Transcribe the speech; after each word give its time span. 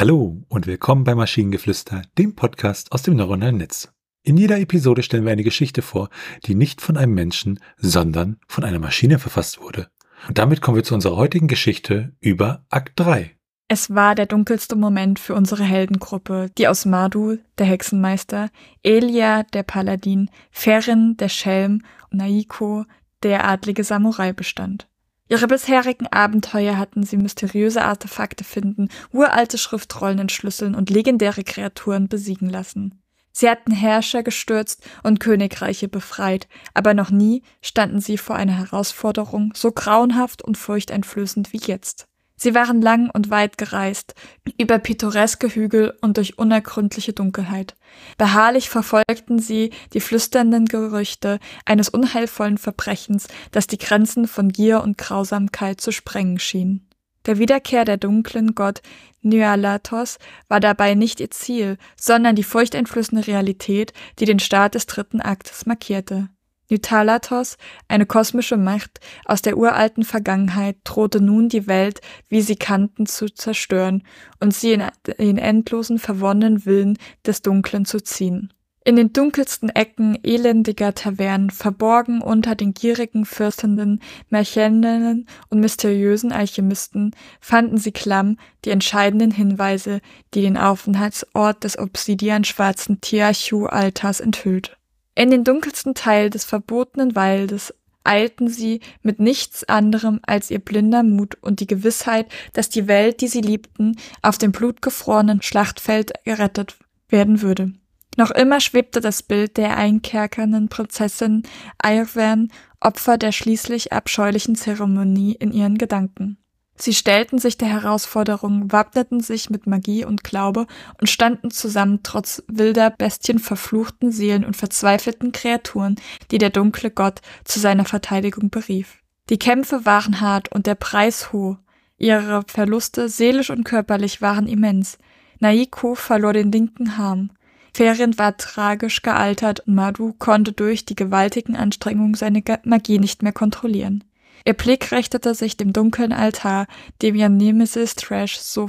Hallo 0.00 0.42
und 0.48 0.66
willkommen 0.66 1.04
bei 1.04 1.14
Maschinengeflüster, 1.14 2.00
dem 2.16 2.34
Podcast 2.34 2.90
aus 2.90 3.02
dem 3.02 3.16
neuronalen 3.16 3.58
Netz. 3.58 3.92
In 4.22 4.38
jeder 4.38 4.58
Episode 4.58 5.02
stellen 5.02 5.26
wir 5.26 5.32
eine 5.32 5.44
Geschichte 5.44 5.82
vor, 5.82 6.08
die 6.46 6.54
nicht 6.54 6.80
von 6.80 6.96
einem 6.96 7.12
Menschen, 7.12 7.60
sondern 7.76 8.38
von 8.48 8.64
einer 8.64 8.78
Maschine 8.78 9.18
verfasst 9.18 9.60
wurde. 9.60 9.90
Und 10.26 10.38
damit 10.38 10.62
kommen 10.62 10.78
wir 10.78 10.84
zu 10.84 10.94
unserer 10.94 11.16
heutigen 11.16 11.48
Geschichte 11.48 12.14
über 12.18 12.64
Akt 12.70 12.98
3. 12.98 13.36
Es 13.68 13.94
war 13.94 14.14
der 14.14 14.24
dunkelste 14.24 14.74
Moment 14.74 15.18
für 15.18 15.34
unsere 15.34 15.64
Heldengruppe, 15.64 16.50
die 16.56 16.66
aus 16.66 16.86
Madu, 16.86 17.36
der 17.58 17.66
Hexenmeister, 17.66 18.48
Elia, 18.82 19.42
der 19.42 19.64
Paladin, 19.64 20.30
Ferin, 20.50 21.18
der 21.18 21.28
Schelm 21.28 21.82
und 22.10 22.16
Naiko, 22.16 22.86
der 23.22 23.46
adlige 23.46 23.84
Samurai 23.84 24.32
bestand. 24.32 24.88
Ihre 25.30 25.46
bisherigen 25.46 26.08
Abenteuer 26.08 26.76
hatten 26.76 27.04
sie 27.04 27.16
mysteriöse 27.16 27.82
Artefakte 27.82 28.42
finden, 28.42 28.88
uralte 29.12 29.58
Schriftrollen 29.58 30.18
entschlüsseln 30.18 30.74
und 30.74 30.90
legendäre 30.90 31.44
Kreaturen 31.44 32.08
besiegen 32.08 32.50
lassen. 32.50 33.00
Sie 33.30 33.48
hatten 33.48 33.70
Herrscher 33.70 34.24
gestürzt 34.24 34.82
und 35.04 35.20
Königreiche 35.20 35.86
befreit, 35.86 36.48
aber 36.74 36.94
noch 36.94 37.12
nie 37.12 37.44
standen 37.62 38.00
sie 38.00 38.18
vor 38.18 38.34
einer 38.34 38.58
Herausforderung 38.58 39.52
so 39.54 39.70
grauenhaft 39.70 40.42
und 40.42 40.58
furchteinflößend 40.58 41.52
wie 41.52 41.60
jetzt. 41.64 42.09
Sie 42.42 42.54
waren 42.54 42.80
lang 42.80 43.10
und 43.10 43.28
weit 43.28 43.58
gereist, 43.58 44.14
über 44.56 44.78
pittoreske 44.78 45.48
Hügel 45.48 45.92
und 46.00 46.16
durch 46.16 46.38
unergründliche 46.38 47.12
Dunkelheit. 47.12 47.76
Beharrlich 48.16 48.70
verfolgten 48.70 49.40
sie 49.40 49.72
die 49.92 50.00
flüsternden 50.00 50.64
Gerüchte 50.64 51.38
eines 51.66 51.90
unheilvollen 51.90 52.56
Verbrechens, 52.56 53.28
das 53.50 53.66
die 53.66 53.76
Grenzen 53.76 54.26
von 54.26 54.48
Gier 54.48 54.82
und 54.82 54.96
Grausamkeit 54.96 55.82
zu 55.82 55.92
sprengen 55.92 56.38
schien. 56.38 56.88
Der 57.26 57.38
Wiederkehr 57.38 57.84
der 57.84 57.98
dunklen 57.98 58.54
Gott 58.54 58.80
Nyalatos 59.20 60.18
war 60.48 60.60
dabei 60.60 60.94
nicht 60.94 61.20
ihr 61.20 61.30
Ziel, 61.30 61.76
sondern 61.94 62.36
die 62.36 62.42
furchteinflößende 62.42 63.26
Realität, 63.26 63.92
die 64.18 64.24
den 64.24 64.38
Start 64.38 64.74
des 64.74 64.86
dritten 64.86 65.20
Aktes 65.20 65.66
markierte. 65.66 66.30
Nytalatos, 66.70 67.56
eine 67.88 68.06
kosmische 68.06 68.56
Macht 68.56 69.00
aus 69.24 69.42
der 69.42 69.56
uralten 69.56 70.04
Vergangenheit, 70.04 70.76
drohte 70.84 71.20
nun 71.20 71.48
die 71.48 71.66
Welt, 71.66 72.00
wie 72.28 72.40
sie 72.40 72.56
kannten, 72.56 73.06
zu 73.06 73.26
zerstören 73.26 74.02
und 74.38 74.54
sie 74.54 74.72
in 74.72 74.82
den 75.18 75.38
endlosen 75.38 75.98
verwonnenen 75.98 76.64
Willen 76.64 76.98
des 77.26 77.42
Dunklen 77.42 77.84
zu 77.84 78.00
ziehen. 78.00 78.52
In 78.82 78.96
den 78.96 79.12
dunkelsten 79.12 79.68
Ecken 79.68 80.18
elendiger 80.22 80.94
Tavernen, 80.94 81.50
verborgen 81.50 82.22
unter 82.22 82.54
den 82.54 82.72
gierigen 82.72 83.26
Fürstenden, 83.26 84.00
Märcheninnen 84.30 85.26
und 85.50 85.60
mysteriösen 85.60 86.32
Alchemisten, 86.32 87.14
fanden 87.40 87.76
sie 87.76 87.92
klamm 87.92 88.38
die 88.64 88.70
entscheidenden 88.70 89.32
Hinweise, 89.32 90.00
die 90.32 90.40
den 90.40 90.56
Aufenthaltsort 90.56 91.62
des 91.62 91.78
obsidian-schwarzen 91.78 93.02
Tiachu-Altars 93.02 94.20
enthüllt. 94.20 94.79
In 95.20 95.28
den 95.30 95.44
dunkelsten 95.44 95.92
Teil 95.92 96.30
des 96.30 96.46
verbotenen 96.46 97.14
Waldes 97.14 97.74
eilten 98.04 98.48
sie 98.48 98.80
mit 99.02 99.20
nichts 99.20 99.64
anderem 99.64 100.18
als 100.22 100.50
ihr 100.50 100.60
blinder 100.60 101.02
Mut 101.02 101.36
und 101.42 101.60
die 101.60 101.66
Gewissheit, 101.66 102.26
dass 102.54 102.70
die 102.70 102.88
Welt, 102.88 103.20
die 103.20 103.28
sie 103.28 103.42
liebten, 103.42 103.96
auf 104.22 104.38
dem 104.38 104.50
blutgefrorenen 104.50 105.42
Schlachtfeld 105.42 106.12
gerettet 106.24 106.78
werden 107.10 107.42
würde. 107.42 107.74
Noch 108.16 108.30
immer 108.30 108.60
schwebte 108.60 109.02
das 109.02 109.22
Bild 109.22 109.58
der 109.58 109.76
einkerkernden 109.76 110.70
Prinzessin 110.70 111.42
Eirwen, 111.76 112.50
Opfer 112.80 113.18
der 113.18 113.32
schließlich 113.32 113.92
abscheulichen 113.92 114.54
Zeremonie, 114.54 115.34
in 115.34 115.52
ihren 115.52 115.76
Gedanken. 115.76 116.38
Sie 116.80 116.94
stellten 116.94 117.38
sich 117.38 117.58
der 117.58 117.68
Herausforderung, 117.68 118.72
wappneten 118.72 119.20
sich 119.20 119.50
mit 119.50 119.66
Magie 119.66 120.06
und 120.06 120.24
Glaube 120.24 120.66
und 120.98 121.10
standen 121.10 121.50
zusammen 121.50 122.00
trotz 122.02 122.42
wilder 122.48 122.88
Bestien, 122.88 123.38
verfluchten 123.38 124.10
Seelen 124.10 124.46
und 124.46 124.56
verzweifelten 124.56 125.32
Kreaturen, 125.32 125.96
die 126.30 126.38
der 126.38 126.48
dunkle 126.48 126.90
Gott 126.90 127.20
zu 127.44 127.60
seiner 127.60 127.84
Verteidigung 127.84 128.48
berief. 128.48 128.96
Die 129.28 129.38
Kämpfe 129.38 129.84
waren 129.84 130.22
hart 130.22 130.50
und 130.52 130.66
der 130.66 130.74
Preis 130.74 131.34
hoch. 131.34 131.58
Ihre 131.98 132.44
Verluste, 132.46 133.10
seelisch 133.10 133.50
und 133.50 133.64
körperlich, 133.64 134.22
waren 134.22 134.46
immens. 134.46 134.96
Naiko 135.38 135.94
verlor 135.94 136.32
den 136.32 136.50
linken 136.50 136.88
Arm. 136.88 137.30
Ferien 137.74 138.18
war 138.18 138.38
tragisch 138.38 139.02
gealtert 139.02 139.60
und 139.60 139.74
Madu 139.74 140.14
konnte 140.14 140.52
durch 140.52 140.86
die 140.86 140.96
gewaltigen 140.96 141.56
Anstrengungen 141.56 142.14
seine 142.14 142.42
Magie 142.64 142.98
nicht 142.98 143.22
mehr 143.22 143.32
kontrollieren. 143.32 144.02
Ihr 144.44 144.54
Blick 144.54 144.92
richtete 144.92 145.34
sich 145.34 145.56
dem 145.56 145.72
dunklen 145.72 146.12
Altar, 146.12 146.66
dem 147.02 147.14
ihr 147.14 147.28
Nemesis 147.28 147.94
Trash 147.94 148.38
so 148.38 148.68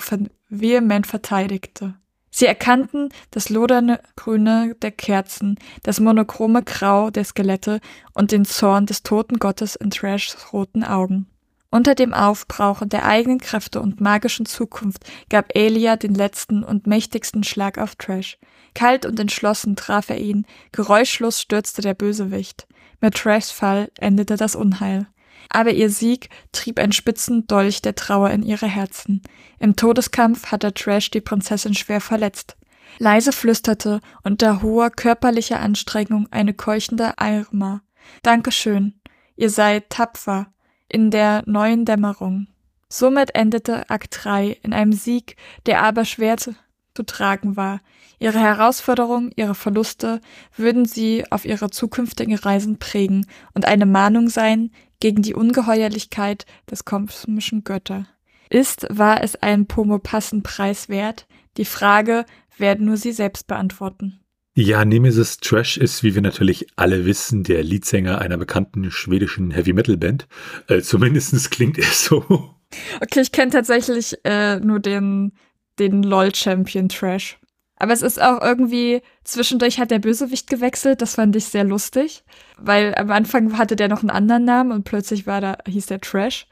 vehement 0.49 1.07
verteidigte. 1.07 1.95
Sie 2.33 2.45
erkannten 2.45 3.09
das 3.31 3.49
lodernde 3.49 4.01
Grüne 4.15 4.75
der 4.81 4.91
Kerzen, 4.91 5.57
das 5.83 5.99
monochrome 5.99 6.63
Grau 6.63 7.09
der 7.09 7.25
Skelette 7.25 7.81
und 8.13 8.31
den 8.31 8.45
Zorn 8.45 8.85
des 8.85 9.03
toten 9.03 9.37
Gottes 9.37 9.75
in 9.75 9.91
Trashs 9.91 10.53
roten 10.53 10.85
Augen. 10.85 11.27
Unter 11.69 11.95
dem 11.95 12.13
Aufbrauchen 12.13 12.89
der 12.89 13.05
eigenen 13.05 13.39
Kräfte 13.39 13.81
und 13.81 14.01
magischen 14.01 14.45
Zukunft 14.45 15.05
gab 15.29 15.55
Elia 15.55 15.95
den 15.95 16.15
letzten 16.15 16.63
und 16.63 16.87
mächtigsten 16.87 17.43
Schlag 17.43 17.77
auf 17.77 17.95
Trash. 17.95 18.37
Kalt 18.73 19.05
und 19.05 19.19
entschlossen 19.19 19.75
traf 19.75 20.09
er 20.09 20.17
ihn, 20.17 20.45
geräuschlos 20.71 21.41
stürzte 21.41 21.81
der 21.81 21.93
Bösewicht. 21.93 22.67
Mit 23.01 23.15
Trashs 23.15 23.51
Fall 23.51 23.89
endete 23.99 24.35
das 24.37 24.55
Unheil 24.55 25.07
aber 25.49 25.71
ihr 25.71 25.89
Sieg 25.89 26.29
trieb 26.51 26.79
ein 26.79 26.91
spitzen 26.91 27.47
Dolch 27.47 27.81
der 27.81 27.95
Trauer 27.95 28.29
in 28.31 28.43
ihre 28.43 28.67
Herzen. 28.67 29.21
Im 29.59 29.75
Todeskampf 29.75 30.51
hatte 30.51 30.73
Trash 30.73 31.11
die 31.11 31.21
Prinzessin 31.21 31.73
schwer 31.73 32.01
verletzt. 32.01 32.57
Leise 32.97 33.31
flüsterte 33.31 34.01
unter 34.23 34.61
hoher 34.61 34.89
körperlicher 34.89 35.59
Anstrengung 35.59 36.27
eine 36.31 36.53
keuchende 36.53 37.13
Irma. 37.19 37.81
Dankeschön. 38.23 38.99
Ihr 39.35 39.49
seid 39.49 39.89
tapfer 39.89 40.47
in 40.87 41.09
der 41.09 41.43
neuen 41.45 41.85
Dämmerung. 41.85 42.47
Somit 42.89 43.33
endete 43.35 43.89
Akt 43.89 44.19
3 44.23 44.57
in 44.63 44.73
einem 44.73 44.91
Sieg, 44.91 45.37
der 45.65 45.81
aber 45.81 46.03
schwer 46.03 46.37
zu, 46.37 46.53
zu 46.93 47.03
tragen 47.03 47.55
war. 47.55 47.79
Ihre 48.19 48.39
Herausforderungen, 48.39 49.31
ihre 49.35 49.55
Verluste 49.55 50.19
würden 50.57 50.85
sie 50.85 51.23
auf 51.31 51.45
ihre 51.45 51.69
zukünftigen 51.69 52.35
Reisen 52.35 52.77
prägen 52.77 53.25
und 53.53 53.65
eine 53.65 53.85
Mahnung 53.85 54.27
sein, 54.27 54.71
gegen 55.01 55.21
die 55.21 55.35
Ungeheuerlichkeit 55.35 56.45
des 56.69 56.85
kosmischen 56.85 57.65
Götter. 57.65 58.07
Ist, 58.49 58.87
war 58.89 59.21
es 59.23 59.35
ein 59.35 59.65
Pomopassen-Preis 59.65 60.87
wert? 60.87 61.27
Die 61.57 61.65
Frage 61.65 62.25
werden 62.57 62.85
nur 62.85 62.95
sie 62.95 63.11
selbst 63.11 63.47
beantworten. 63.47 64.21
Ja, 64.53 64.83
Nemesis 64.83 65.37
Trash 65.37 65.77
ist, 65.77 66.03
wie 66.03 66.13
wir 66.13 66.21
natürlich 66.21 66.67
alle 66.75 67.05
wissen, 67.05 67.43
der 67.43 67.63
Leadsänger 67.63 68.19
einer 68.19 68.37
bekannten 68.37 68.91
schwedischen 68.91 69.51
Heavy-Metal-Band. 69.51 70.27
Äh, 70.67 70.81
zumindest 70.81 71.51
klingt 71.51 71.77
er 71.77 71.85
so. 71.85 72.53
Okay, 73.01 73.21
ich 73.21 73.31
kenne 73.31 73.51
tatsächlich 73.51 74.17
äh, 74.25 74.59
nur 74.59 74.79
den, 74.79 75.31
den 75.79 76.03
LOL-Champion 76.03 76.89
Trash. 76.89 77.39
Aber 77.81 77.93
es 77.93 78.03
ist 78.03 78.21
auch 78.21 78.39
irgendwie, 78.43 79.01
zwischendurch 79.23 79.79
hat 79.79 79.89
der 79.89 79.97
Bösewicht 79.97 80.47
gewechselt, 80.47 81.01
das 81.01 81.15
fand 81.15 81.35
ich 81.35 81.45
sehr 81.45 81.63
lustig, 81.63 82.23
weil 82.59 82.93
am 82.93 83.09
Anfang 83.09 83.57
hatte 83.57 83.75
der 83.75 83.87
noch 83.87 84.01
einen 84.01 84.11
anderen 84.11 84.45
Namen 84.45 84.71
und 84.71 84.83
plötzlich 84.83 85.25
war 85.25 85.41
da, 85.41 85.57
hieß 85.67 85.87
der 85.87 85.99
Trash. 85.99 86.45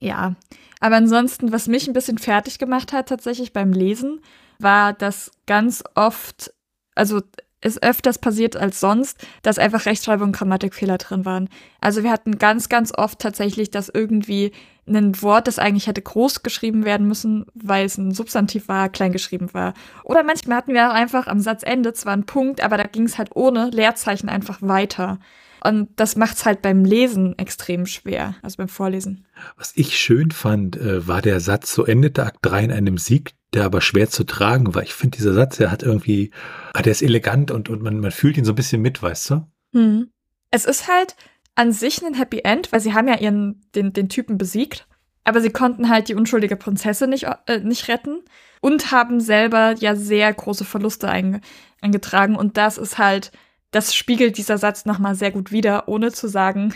Ja, 0.00 0.34
aber 0.80 0.96
ansonsten, 0.96 1.52
was 1.52 1.68
mich 1.68 1.86
ein 1.86 1.92
bisschen 1.92 2.18
fertig 2.18 2.58
gemacht 2.58 2.92
hat 2.92 3.10
tatsächlich 3.10 3.52
beim 3.52 3.72
Lesen, 3.72 4.22
war, 4.58 4.92
dass 4.92 5.30
ganz 5.46 5.84
oft, 5.94 6.52
also 6.96 7.20
es 7.60 7.82
öfters 7.82 8.18
passiert 8.18 8.56
als 8.56 8.80
sonst, 8.80 9.18
dass 9.42 9.58
einfach 9.58 9.86
Rechtschreibung 9.86 10.28
und 10.28 10.36
Grammatikfehler 10.36 10.98
drin 10.98 11.24
waren. 11.24 11.48
Also 11.80 12.02
wir 12.02 12.10
hatten 12.10 12.38
ganz, 12.38 12.68
ganz 12.68 12.92
oft 12.96 13.18
tatsächlich, 13.18 13.70
dass 13.70 13.88
irgendwie 13.88 14.52
ein 14.86 15.20
Wort, 15.22 15.46
das 15.46 15.58
eigentlich 15.58 15.86
hätte 15.86 16.02
groß 16.02 16.42
geschrieben 16.42 16.84
werden 16.84 17.06
müssen, 17.06 17.46
weil 17.54 17.86
es 17.86 17.98
ein 17.98 18.12
Substantiv 18.12 18.68
war, 18.68 18.88
klein 18.88 19.12
geschrieben 19.12 19.52
war. 19.52 19.74
Oder 20.04 20.22
manchmal 20.22 20.58
hatten 20.58 20.74
wir 20.74 20.88
auch 20.88 20.94
einfach 20.94 21.26
am 21.26 21.40
Satzende 21.40 21.92
zwar 21.92 22.14
einen 22.14 22.26
Punkt, 22.26 22.62
aber 22.62 22.76
da 22.76 22.84
ging 22.84 23.04
es 23.04 23.18
halt 23.18 23.30
ohne 23.34 23.70
Leerzeichen 23.70 24.28
einfach 24.28 24.58
weiter. 24.62 25.18
Und 25.62 25.88
das 25.96 26.16
macht 26.16 26.36
es 26.36 26.46
halt 26.46 26.62
beim 26.62 26.84
Lesen 26.84 27.38
extrem 27.38 27.86
schwer, 27.86 28.34
also 28.42 28.56
beim 28.56 28.68
Vorlesen. 28.68 29.26
Was 29.56 29.72
ich 29.74 29.98
schön 29.98 30.30
fand, 30.30 30.76
äh, 30.76 31.06
war 31.06 31.22
der 31.22 31.40
Satz, 31.40 31.74
so 31.74 31.84
endete 31.84 32.24
Akt 32.24 32.38
3 32.42 32.64
in 32.64 32.72
einem 32.72 32.98
Sieg, 32.98 33.32
der 33.52 33.64
aber 33.64 33.80
schwer 33.80 34.08
zu 34.08 34.24
tragen 34.24 34.74
war. 34.74 34.82
Ich 34.82 34.94
finde, 34.94 35.18
dieser 35.18 35.34
Satz, 35.34 35.56
der 35.56 35.70
hat 35.70 35.82
irgendwie, 35.82 36.30
ah, 36.72 36.82
der 36.82 36.92
ist 36.92 37.02
elegant 37.02 37.50
und, 37.50 37.68
und 37.68 37.82
man, 37.82 38.00
man 38.00 38.10
fühlt 38.10 38.36
ihn 38.36 38.44
so 38.44 38.52
ein 38.52 38.56
bisschen 38.56 38.80
mit, 38.80 39.02
weißt 39.02 39.30
du? 39.30 39.46
Hm. 39.72 40.10
Es 40.50 40.64
ist 40.64 40.88
halt 40.88 41.16
an 41.54 41.72
sich 41.72 42.02
ein 42.02 42.14
Happy 42.14 42.40
End, 42.44 42.72
weil 42.72 42.80
sie 42.80 42.94
haben 42.94 43.08
ja 43.08 43.18
ihren, 43.18 43.62
den, 43.74 43.92
den 43.92 44.08
Typen 44.08 44.38
besiegt, 44.38 44.86
aber 45.24 45.40
sie 45.40 45.50
konnten 45.50 45.88
halt 45.88 46.08
die 46.08 46.14
unschuldige 46.14 46.56
Prinzessin 46.56 47.10
nicht, 47.10 47.26
äh, 47.46 47.58
nicht 47.60 47.88
retten 47.88 48.22
und 48.60 48.92
haben 48.92 49.20
selber 49.20 49.74
ja 49.78 49.94
sehr 49.94 50.32
große 50.32 50.64
Verluste 50.64 51.08
eingetragen 51.08 52.36
und 52.36 52.56
das 52.56 52.78
ist 52.78 52.98
halt, 52.98 53.32
das 53.70 53.94
spiegelt 53.94 54.36
dieser 54.38 54.58
Satz 54.58 54.84
nochmal 54.84 55.14
sehr 55.14 55.30
gut 55.30 55.52
wider, 55.52 55.88
ohne 55.88 56.12
zu 56.12 56.28
sagen, 56.28 56.74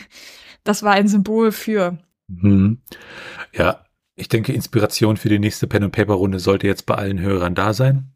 das 0.64 0.82
war 0.82 0.93
ein 0.93 1.08
Symbol 1.08 1.52
für. 1.52 1.99
Mhm. 2.29 2.79
Ja, 3.52 3.81
Ich 4.17 4.29
denke, 4.29 4.52
Inspiration 4.52 5.17
für 5.17 5.29
die 5.29 5.41
nächste 5.41 5.67
Pen- 5.67 5.82
und 5.82 5.91
Paper-Runde 5.91 6.38
sollte 6.38 6.69
jetzt 6.69 6.87
bei 6.87 6.94
allen 6.94 7.19
Hörern 7.19 7.56
da 7.56 7.75
sein. 7.75 8.12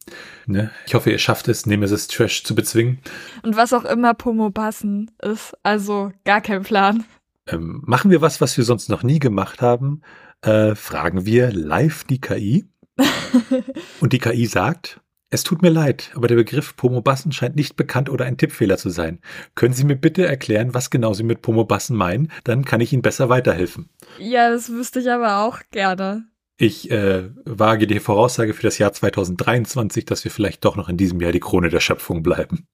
Ne? 0.47 0.71
Ich 0.87 0.95
hoffe, 0.95 1.11
ihr 1.11 1.19
schafft 1.19 1.49
es, 1.49 1.67
Nemesis 1.67 2.07
Trash 2.07 2.45
zu 2.45 2.55
bezwingen. 2.55 3.01
Und 3.43 3.57
was 3.57 3.73
auch 3.73 3.85
immer 3.85 4.15
Pomobassen 4.15 5.11
ist, 5.21 5.57
also 5.65 6.13
gar 6.25 6.41
kein 6.41 6.63
Plan. 6.63 7.05
Ähm, 7.49 7.83
machen 7.85 8.13
wir 8.13 8.21
was, 8.21 8.41
was 8.41 8.57
wir 8.57 8.63
sonst 8.63 8.89
noch 8.89 9.03
nie 9.03 9.19
gemacht 9.19 9.61
haben? 9.61 10.03
Äh, 10.43 10.77
fragen 10.77 11.27
wir 11.27 11.51
live 11.51 12.05
die 12.05 12.21
KI. 12.21 12.69
und 14.01 14.13
die 14.13 14.19
KI 14.19 14.47
sagt, 14.47 15.01
es 15.31 15.45
tut 15.45 15.63
mir 15.63 15.71
leid, 15.71 16.11
aber 16.15 16.27
der 16.27 16.37
Begriff 16.37 16.75
Pomobassen 16.77 17.33
scheint 17.33 17.57
nicht 17.57 17.77
bekannt 17.77 18.09
oder 18.09 18.25
ein 18.25 18.39
Tippfehler 18.39 18.79
zu 18.79 18.89
sein. 18.89 19.21
Können 19.55 19.75
Sie 19.75 19.85
mir 19.85 19.97
bitte 19.97 20.27
erklären, 20.27 20.73
was 20.73 20.91
genau 20.91 21.13
Sie 21.13 21.23
mit 21.23 21.43
Pomobassen 21.43 21.97
meinen? 21.97 22.33
Dann 22.45 22.65
kann 22.65 22.81
ich 22.81 22.93
Ihnen 22.93 23.03
besser 23.03 23.29
weiterhelfen. 23.29 23.91
Ja, 24.19 24.51
das 24.51 24.71
wüsste 24.71 25.01
ich 25.01 25.11
aber 25.11 25.41
auch 25.41 25.61
gerne. 25.71 26.27
Ich 26.57 26.91
äh, 26.91 27.31
wage 27.45 27.87
die 27.87 28.01
Voraussage 28.01 28.55
für 28.55 28.63
das 28.63 28.79
Jahr 28.79 28.93
2023, 28.93 30.05
dass 30.05 30.25
wir 30.25 30.31
vielleicht 30.31 30.65
doch 30.65 30.77
noch 30.77 30.89
in 30.89 30.97
diesem 30.97 31.21
Jahr 31.21 31.33
die 31.33 31.41
Krone 31.41 31.69
der 31.69 31.81
Schöpfung 31.81 32.23
bleiben. 32.23 32.67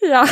Ja. 0.00 0.24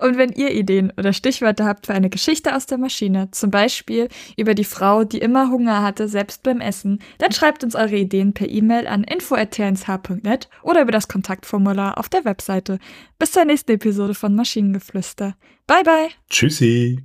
Und 0.00 0.16
wenn 0.16 0.32
ihr 0.32 0.52
Ideen 0.52 0.92
oder 0.96 1.12
Stichwörter 1.12 1.66
habt 1.66 1.86
für 1.86 1.94
eine 1.94 2.10
Geschichte 2.10 2.56
aus 2.56 2.66
der 2.66 2.78
Maschine, 2.78 3.30
zum 3.32 3.50
Beispiel 3.50 4.08
über 4.36 4.54
die 4.54 4.64
Frau, 4.64 5.04
die 5.04 5.18
immer 5.18 5.50
Hunger 5.50 5.82
hatte, 5.82 6.08
selbst 6.08 6.42
beim 6.42 6.60
Essen, 6.60 7.00
dann 7.18 7.32
schreibt 7.32 7.62
uns 7.64 7.74
eure 7.74 7.96
Ideen 7.96 8.32
per 8.32 8.48
E-Mail 8.48 8.86
an 8.86 9.04
info.tnsh.net 9.04 10.48
oder 10.62 10.82
über 10.82 10.92
das 10.92 11.08
Kontaktformular 11.08 11.98
auf 11.98 12.08
der 12.08 12.24
Webseite. 12.24 12.78
Bis 13.18 13.32
zur 13.32 13.44
nächsten 13.44 13.72
Episode 13.72 14.14
von 14.14 14.34
Maschinengeflüster. 14.34 15.36
Bye 15.66 15.84
bye. 15.84 16.08
Tschüssi. 16.30 17.04